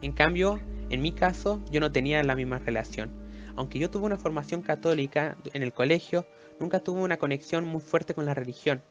[0.00, 3.10] en cambio, en mi caso, yo no tenía la misma relación.
[3.56, 6.24] Aunque yo tuve una formación católica en el colegio,
[6.58, 8.82] nunca tuve una conexión muy fuerte con la religión.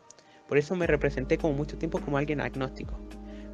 [0.47, 2.99] Por eso me representé como mucho tiempo como alguien agnóstico.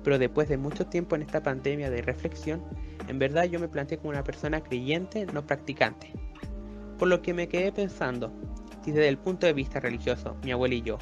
[0.04, 2.66] Pero después de mucho tiempo en esta pandemia de reflexión,
[3.08, 6.12] en verdad yo me planteé como una persona creyente, no practicante.
[7.00, 8.34] Por lo que me quedé pensando,
[8.84, 10.98] si desde el punto de vista religioso mi abuela y yo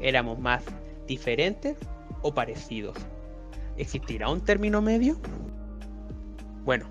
[0.00, 0.64] éramos más
[1.06, 1.76] diferentes
[2.34, 2.96] parecidos.
[3.76, 5.18] ¿Existirá un término medio?
[6.64, 6.86] Bueno,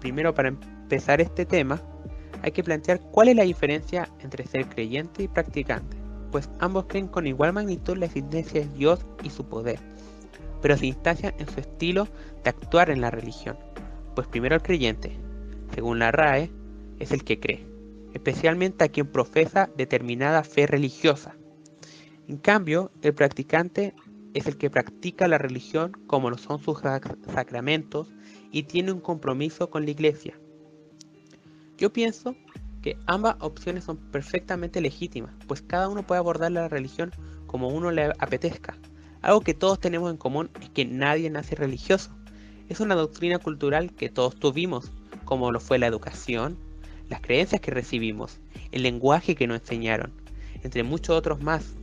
[0.00, 1.82] primero para empezar este tema,
[2.42, 5.96] hay que plantear cuál es la diferencia entre ser creyente y practicante,
[6.30, 9.80] pues ambos creen con igual magnitud la existencia de Dios y su poder,
[10.62, 12.06] pero se instancian en su estilo
[12.44, 13.56] de actuar en la religión,
[14.14, 15.16] pues primero el creyente,
[15.74, 16.50] según la RAE,
[16.98, 17.66] es el que cree,
[18.14, 21.34] especialmente a quien profesa determinada fe religiosa.
[22.28, 23.94] En cambio, el practicante
[24.38, 28.12] es el que practica la religión como lo son sus sacramentos
[28.52, 30.38] y tiene un compromiso con la iglesia.
[31.76, 32.36] Yo pienso
[32.82, 37.12] que ambas opciones son perfectamente legítimas, pues cada uno puede abordar la religión
[37.46, 38.76] como uno le apetezca.
[39.22, 42.10] Algo que todos tenemos en común es que nadie nace religioso.
[42.68, 44.92] Es una doctrina cultural que todos tuvimos,
[45.24, 46.56] como lo fue la educación,
[47.08, 48.38] las creencias que recibimos,
[48.70, 50.12] el lenguaje que nos enseñaron,
[50.62, 51.77] entre muchos otros más.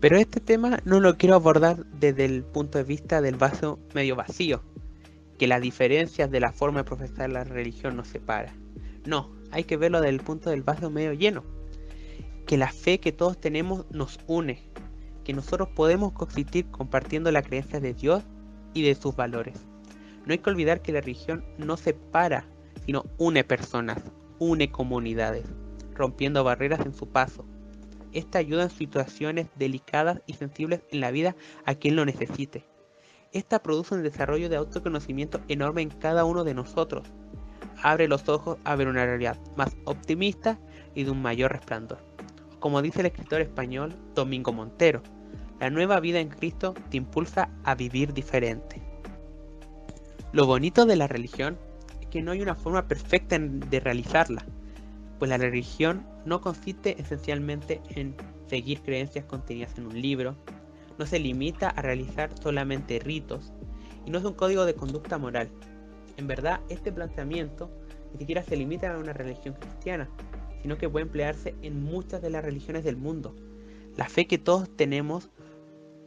[0.00, 4.16] Pero este tema no lo quiero abordar desde el punto de vista del vaso medio
[4.16, 4.62] vacío.
[5.38, 8.54] que las diferencias de la forma de profesar la religión nos separa.
[9.04, 11.44] No, hay que verlo desde el punto del vaso medio lleno.
[12.46, 14.62] Que la fe que todos tenemos nos une,
[15.24, 18.22] que nosotros podemos coexistir compartiendo la creencia de Dios
[18.72, 19.60] y de sus valores.
[20.24, 22.46] No hay que olvidar que la religión no separa,
[22.86, 24.02] sino une personas,
[24.38, 25.44] une comunidades,
[25.94, 27.44] rompiendo barreras en su paso.
[28.12, 32.64] Esta ayuda en situaciones delicadas y sensibles en la vida a quien lo necesite.
[33.32, 37.08] Esta produce un desarrollo de autoconocimiento enorme en cada uno de nosotros.
[37.82, 40.58] Abre los ojos a ver una realidad más optimista
[40.94, 41.98] y de un mayor resplandor.
[42.60, 45.02] Como dice el escritor español Domingo Montero,
[45.60, 48.82] la nueva vida en Cristo te impulsa a vivir diferente.
[50.32, 51.58] Lo bonito de la religión
[52.00, 54.44] es que no hay una forma perfecta de realizarla,
[55.18, 58.14] pues la religión no consiste esencialmente en
[58.48, 60.36] seguir creencias contenidas en un libro,
[60.98, 63.52] no se limita a realizar solamente ritos
[64.04, 65.50] y no es un código de conducta moral.
[66.16, 67.70] En verdad, este planteamiento
[68.12, 70.08] ni siquiera se limita a una religión cristiana,
[70.62, 73.34] sino que puede emplearse en muchas de las religiones del mundo.
[73.96, 75.30] La fe que todos tenemos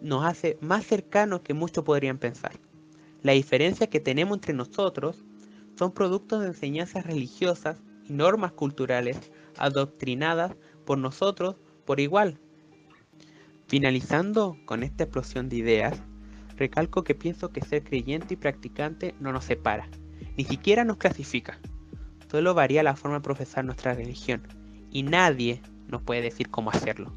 [0.01, 2.53] nos hace más cercanos que muchos podrían pensar.
[3.21, 5.23] La diferencia que tenemos entre nosotros
[5.77, 10.55] son productos de enseñanzas religiosas normas culturales adoctrinadas
[10.85, 11.55] por nosotros
[11.85, 12.39] por igual.
[13.67, 16.01] Finalizando con esta explosión de ideas,
[16.55, 19.87] recalco que pienso que ser creyente y practicante no nos separa,
[20.37, 21.59] ni siquiera nos clasifica.
[22.29, 24.47] Solo varía la forma de profesar nuestra religión,
[24.91, 27.13] y nadie nos puede decir cómo hacerlo.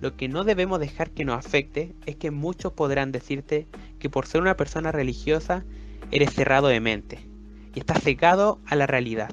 [0.00, 3.68] Lo que no debemos dejar que nos afecte es que muchos podrán decirte
[3.98, 5.64] que por ser una persona religiosa
[6.10, 7.28] eres cerrado de mente
[7.74, 9.30] y estás cegado a la realidad,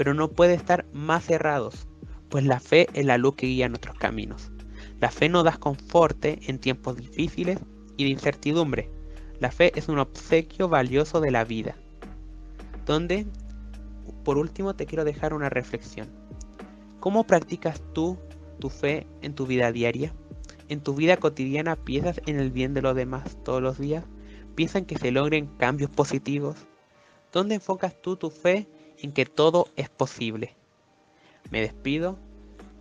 [0.00, 1.86] pero no puede estar más cerrados,
[2.30, 4.50] pues la fe es la luz que guía nuestros caminos.
[4.98, 7.58] La fe nos da conforte en tiempos difíciles
[7.98, 8.88] y de incertidumbre.
[9.40, 11.76] La fe es un obsequio valioso de la vida.
[12.86, 13.26] Donde,
[14.24, 16.08] por último, te quiero dejar una reflexión.
[16.98, 18.16] ¿Cómo practicas tú
[18.58, 20.14] tu fe en tu vida diaria?
[20.70, 24.06] ¿En tu vida cotidiana piensas en el bien de los demás todos los días?
[24.54, 26.56] ¿Piensas en que se logren cambios positivos?
[27.32, 28.66] ¿Dónde enfocas tú tu fe
[29.02, 30.56] en que todo es posible?
[31.50, 32.18] Me despido,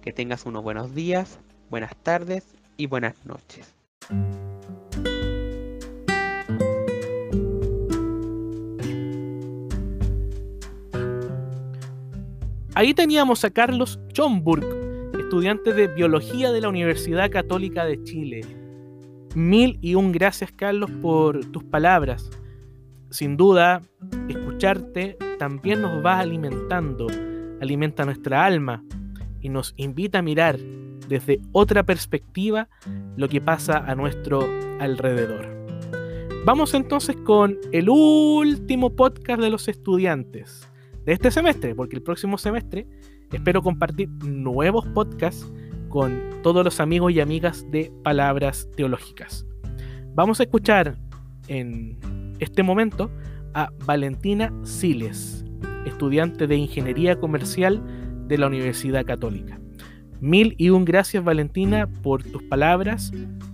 [0.01, 1.39] que tengas unos buenos días,
[1.70, 2.45] buenas tardes
[2.78, 3.74] y buenas noches.
[12.76, 14.63] Ahí teníamos a Carlos Schomburg,
[15.20, 18.41] estudiante de Biología de la Universidad Católica de Chile.
[19.36, 22.30] Mil y un gracias, Carlos, por tus palabras.
[23.09, 23.82] Sin duda,
[24.30, 27.07] escucharte también nos va alimentando,
[27.61, 28.83] alimenta nuestra alma
[29.41, 30.59] y nos invita a mirar
[31.07, 32.67] desde otra perspectiva
[33.15, 34.47] lo que pasa a nuestro
[34.79, 35.47] alrededor.
[36.45, 40.69] Vamos entonces con el último podcast de los estudiantes
[41.05, 42.85] de este semestre, porque el próximo semestre
[43.31, 45.51] espero compartir nuevos podcasts
[45.87, 49.47] con todos los amigos y amigas de Palabras Teológicas.
[50.13, 50.97] Vamos a escuchar
[51.47, 51.97] en
[52.39, 53.09] este momento
[53.54, 55.45] a Valentina Siles,
[55.86, 57.82] estudiante de Ingeniería Comercial
[58.28, 59.60] de la Universidad Católica.
[60.22, 63.12] Mil y un gracias Valentina por tus palabras,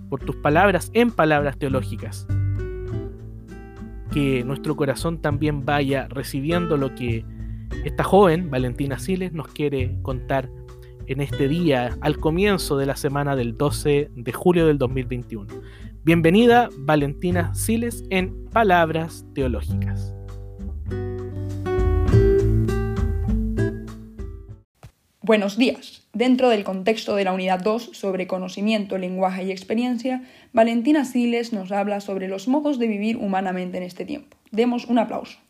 [0.08, 2.26] por tus palabras en palabras teológicas.
[4.10, 7.24] Que nuestro corazón también vaya recibiendo lo que
[7.84, 10.48] esta joven, Valentina Siles, nos quiere contar
[11.06, 15.46] en este día, al comienzo de la semana del 12 de julio del 2021.
[16.06, 20.14] Bienvenida, Valentina Siles, en Palabras Teológicas.
[25.20, 26.06] Buenos días.
[26.12, 31.72] Dentro del contexto de la unidad 2 sobre conocimiento, lenguaje y experiencia, Valentina Siles nos
[31.72, 34.36] habla sobre los modos de vivir humanamente en este tiempo.
[34.52, 35.40] Demos un aplauso.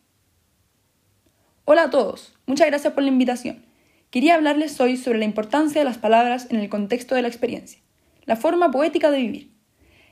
[1.65, 3.63] Hola a todos, muchas gracias por la invitación.
[4.09, 7.79] Quería hablarles hoy sobre la importancia de las palabras en el contexto de la experiencia,
[8.25, 9.56] la forma poética de vivir.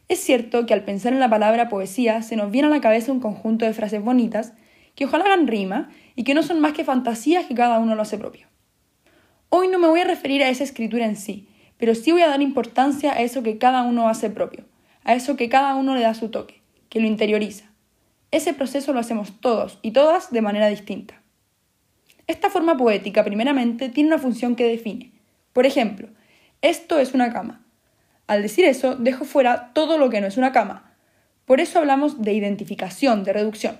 [0.08, 3.12] Es cierto que al pensar en la palabra poesía se nos viene a la cabeza
[3.12, 4.54] un conjunto de frases bonitas
[4.94, 8.04] que ojalá hagan rima y que no son más que fantasías que cada uno lo
[8.04, 8.48] hace propio.
[9.50, 11.48] Hoy no me voy a referir a esa escritura en sí,
[11.78, 14.66] pero sí voy a dar importancia a eso que cada uno hace propio,
[15.04, 17.66] a eso que cada uno le da su toque, que lo interioriza.
[18.32, 21.22] Ese proceso lo hacemos todos y todas de manera distinta.
[22.28, 25.12] Esta forma poética, primeramente, tiene una función que define.
[25.54, 26.10] Por ejemplo,
[26.62, 27.65] esto es una cama.
[28.28, 30.94] Al decir eso, dejo fuera todo lo que no es una cama.
[31.46, 33.78] Por eso hablamos de identificación, de reducción.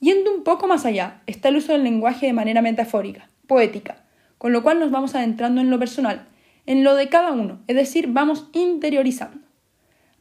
[0.00, 4.04] Yendo un poco más allá, está el uso del lenguaje de manera metafórica, poética,
[4.38, 6.26] con lo cual nos vamos adentrando en lo personal,
[6.64, 9.46] en lo de cada uno, es decir, vamos interiorizando.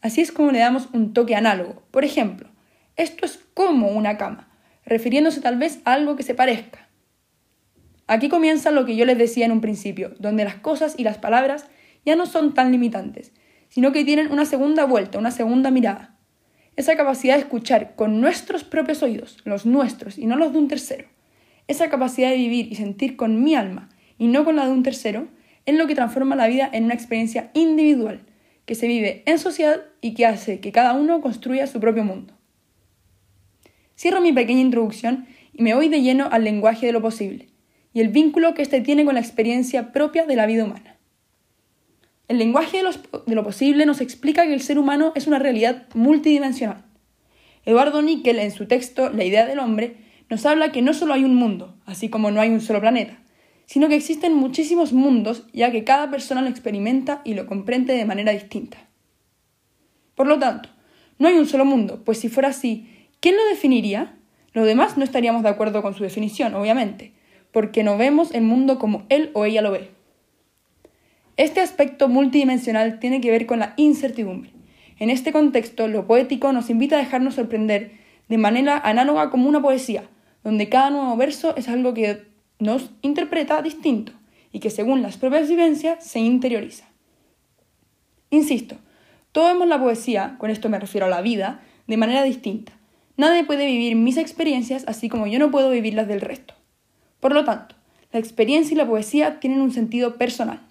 [0.01, 1.83] Así es como le damos un toque análogo.
[1.91, 2.49] Por ejemplo,
[2.97, 4.49] Esto es como una cama,
[4.85, 6.89] refiriéndose tal vez a algo que se parezca.
[8.07, 11.17] Aquí comienza lo que yo les decía en un principio, donde las cosas y las
[11.17, 11.67] palabras
[12.05, 13.31] ya no son tan limitantes,
[13.69, 16.17] sino que tienen una segunda vuelta, una segunda mirada.
[16.75, 20.67] Esa capacidad de escuchar con nuestros propios oídos, los nuestros y no los de un
[20.67, 21.07] tercero.
[21.67, 24.83] Esa capacidad de vivir y sentir con mi alma y no con la de un
[24.83, 25.27] tercero,
[25.65, 28.21] es lo que transforma la vida en una experiencia individual,
[28.65, 32.33] que se vive en sociedad y que hace que cada uno construya su propio mundo.
[33.97, 37.49] Cierro mi pequeña introducción y me voy de lleno al lenguaje de lo posible
[37.93, 40.98] y el vínculo que éste tiene con la experiencia propia de la vida humana.
[42.29, 46.85] El lenguaje de, lo posible nos explica que el ser humano es una realidad multidimensional.
[47.65, 49.97] Eduardo Nickel, en su texto La idea del hombre,
[50.29, 53.17] nos habla que no solo hay un mundo, así como no hay un solo planeta,
[53.65, 58.05] sino que existen muchísimos mundos, ya que cada persona lo experimenta y lo comprende de
[58.05, 58.77] manera distinta.
[60.13, 60.69] Por lo tanto,
[61.17, 64.19] no hay un solo mundo, pues si fuera así, ¿quién lo definiría?
[64.53, 67.11] Los demás no estaríamos de acuerdo con su definición, obviamente,
[67.51, 69.98] porque no vemos el mundo como él o ella lo ve.
[71.39, 74.51] Este aspecto multidimensional tiene que ver con la incertidumbre.
[74.97, 77.93] En este contexto, lo poético nos invita a dejarnos sorprender
[78.27, 80.03] de manera análoga como una poesía,
[80.43, 82.27] donde cada nuevo verso es algo que
[82.59, 84.11] nos interpreta distinto
[84.51, 86.89] y que según las propias vivencias se interioriza.
[88.31, 88.75] Insisto,
[89.31, 92.73] todos vemos la poesía, con esto me refiero a la vida, de manera distinta.
[93.15, 96.53] Nadie puede vivir mis experiencias así como yo no puedo vivir las del resto.
[97.21, 97.75] Por lo tanto,
[98.11, 100.68] la experiencia y la poesía tienen un sentido personal.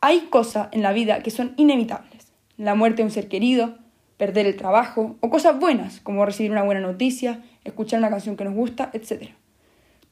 [0.00, 2.32] Hay cosas en la vida que son inevitables.
[2.56, 3.78] La muerte de un ser querido,
[4.16, 8.44] perder el trabajo o cosas buenas como recibir una buena noticia, escuchar una canción que
[8.44, 9.30] nos gusta, etc.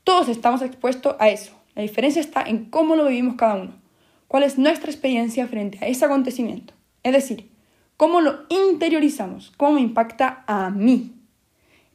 [0.05, 1.53] Todos estamos expuestos a eso.
[1.75, 3.73] La diferencia está en cómo lo vivimos cada uno.
[4.27, 6.75] ¿Cuál es nuestra experiencia frente a ese acontecimiento?
[7.03, 7.51] Es decir,
[7.97, 11.15] cómo lo interiorizamos, cómo me impacta a mí.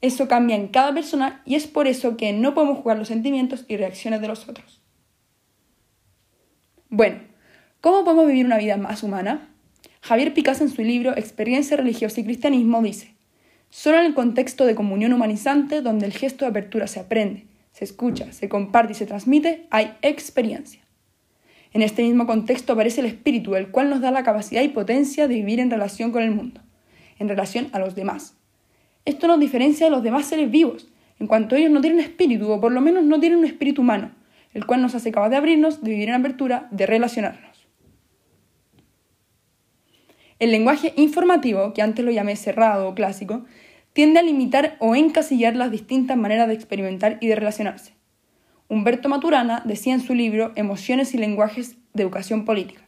[0.01, 3.65] Eso cambia en cada persona y es por eso que no podemos jugar los sentimientos
[3.67, 4.81] y reacciones de los otros.
[6.89, 7.21] Bueno,
[7.84, 9.49] ¿Cómo podemos vivir una vida más humana?
[9.99, 13.13] Javier Picasso en su libro Experiencia religiosa y cristianismo dice,
[13.69, 17.84] solo en el contexto de comunión humanizante donde el gesto de apertura se aprende, se
[17.84, 20.79] escucha, se comparte y se transmite, hay experiencia.
[21.73, 25.27] En este mismo contexto aparece el espíritu, el cual nos da la capacidad y potencia
[25.27, 26.61] de vivir en relación con el mundo,
[27.19, 28.38] en relación a los demás.
[29.03, 30.88] Esto nos diferencia de los demás seres vivos,
[31.19, 34.11] en cuanto ellos no tienen espíritu, o por lo menos no tienen un espíritu humano,
[34.53, 37.52] el cual nos hace capaz de abrirnos, de vivir en apertura, de relacionarnos.
[40.43, 43.45] El lenguaje informativo, que antes lo llamé cerrado o clásico,
[43.93, 47.93] tiende a limitar o encasillar las distintas maneras de experimentar y de relacionarse.
[48.67, 52.81] Humberto Maturana decía en su libro Emociones y lenguajes de educación política.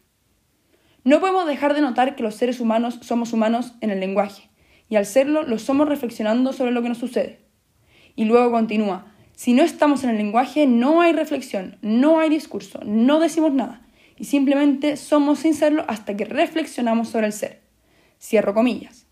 [1.06, 4.50] No podemos dejar de notar que los seres humanos somos humanos en el lenguaje,
[4.90, 7.40] y al serlo lo somos reflexionando sobre lo que nos sucede.
[8.18, 12.82] Y luego continúa, si no estamos en el lenguaje no hay reflexión, no hay discurso,
[12.84, 13.85] no decimos nada,
[14.18, 17.62] y simplemente somos sin serlo hasta que reflexionamos sobre el ser.
[18.20, 19.06] Cierro comillas.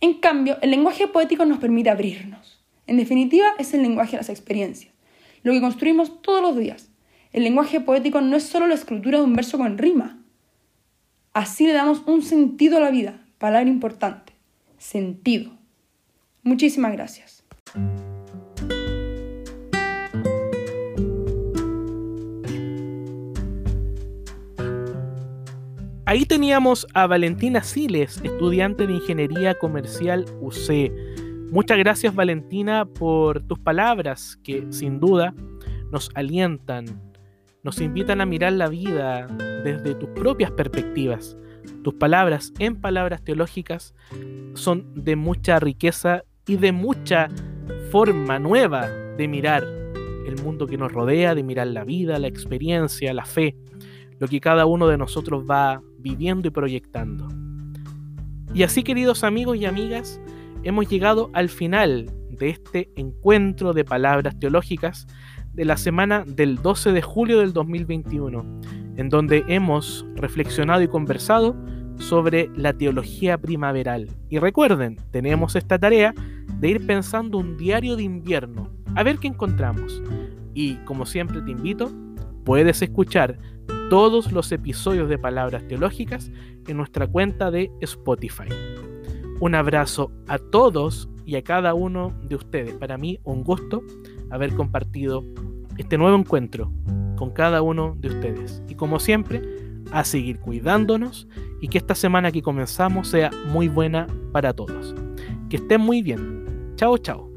[0.00, 2.64] En cambio, el lenguaje poético nos permite abrirnos.
[2.86, 4.94] En definitiva, es el lenguaje de las experiencias,
[5.42, 6.88] lo que construimos todos los días.
[7.32, 10.22] El lenguaje poético no es solo la escritura de un verso con rima.
[11.34, 14.32] Así le damos un sentido a la vida, palabra importante,
[14.78, 15.52] sentido.
[16.42, 17.44] Muchísimas gracias.
[26.08, 30.90] Ahí teníamos a Valentina Siles, estudiante de Ingeniería Comercial UC.
[31.52, 35.34] Muchas gracias Valentina por tus palabras que sin duda
[35.92, 36.86] nos alientan,
[37.62, 39.26] nos invitan a mirar la vida
[39.62, 41.36] desde tus propias perspectivas.
[41.84, 43.94] Tus palabras en palabras teológicas
[44.54, 47.28] son de mucha riqueza y de mucha
[47.90, 49.62] forma nueva de mirar
[50.26, 53.56] el mundo que nos rodea, de mirar la vida, la experiencia, la fe,
[54.18, 57.28] lo que cada uno de nosotros va viviendo y proyectando.
[58.54, 60.20] Y así, queridos amigos y amigas,
[60.62, 65.06] hemos llegado al final de este encuentro de palabras teológicas
[65.52, 68.60] de la semana del 12 de julio del 2021,
[68.96, 71.56] en donde hemos reflexionado y conversado
[71.98, 74.08] sobre la teología primaveral.
[74.28, 76.14] Y recuerden, tenemos esta tarea
[76.60, 80.02] de ir pensando un diario de invierno, a ver qué encontramos.
[80.54, 81.90] Y como siempre te invito,
[82.44, 83.38] puedes escuchar
[83.90, 86.30] todos los episodios de Palabras Teológicas
[86.66, 88.48] en nuestra cuenta de Spotify.
[89.40, 92.74] Un abrazo a todos y a cada uno de ustedes.
[92.74, 93.82] Para mí un gusto
[94.30, 95.24] haber compartido
[95.78, 96.70] este nuevo encuentro
[97.16, 98.62] con cada uno de ustedes.
[98.68, 99.42] Y como siempre,
[99.92, 101.26] a seguir cuidándonos
[101.60, 104.94] y que esta semana que comenzamos sea muy buena para todos.
[105.48, 106.74] Que estén muy bien.
[106.76, 107.27] Chao, chao.